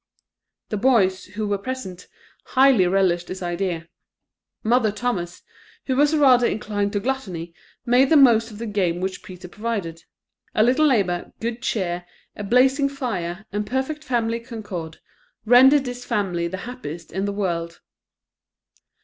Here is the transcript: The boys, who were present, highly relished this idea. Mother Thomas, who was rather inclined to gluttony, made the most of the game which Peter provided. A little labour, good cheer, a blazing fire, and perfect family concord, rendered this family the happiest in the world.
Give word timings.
The 0.69 0.77
boys, 0.77 1.25
who 1.25 1.47
were 1.47 1.59
present, 1.59 2.07
highly 2.45 2.87
relished 2.87 3.27
this 3.27 3.43
idea. 3.43 3.87
Mother 4.63 4.91
Thomas, 4.91 5.43
who 5.85 5.95
was 5.95 6.15
rather 6.15 6.47
inclined 6.47 6.93
to 6.93 6.99
gluttony, 6.99 7.53
made 7.85 8.09
the 8.09 8.17
most 8.17 8.49
of 8.49 8.57
the 8.57 8.65
game 8.65 8.99
which 8.99 9.21
Peter 9.21 9.47
provided. 9.47 10.05
A 10.55 10.63
little 10.63 10.87
labour, 10.87 11.33
good 11.39 11.61
cheer, 11.61 12.07
a 12.35 12.43
blazing 12.43 12.89
fire, 12.89 13.45
and 13.51 13.67
perfect 13.67 14.03
family 14.03 14.39
concord, 14.39 14.99
rendered 15.45 15.85
this 15.85 16.03
family 16.03 16.47
the 16.47 16.57
happiest 16.65 17.11
in 17.11 17.25
the 17.25 17.31
world. 17.31 17.79